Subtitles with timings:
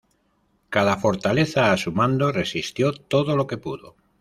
[0.71, 3.95] Cada fortaleza a su mando resistió todo lo que pudo.